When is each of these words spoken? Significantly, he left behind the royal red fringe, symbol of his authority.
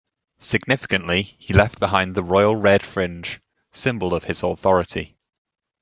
Significantly, 0.39 1.21
he 1.37 1.53
left 1.53 1.77
behind 1.79 2.15
the 2.15 2.23
royal 2.23 2.55
red 2.55 2.83
fringe, 2.83 3.39
symbol 3.71 4.15
of 4.15 4.23
his 4.23 4.41
authority. 4.41 5.15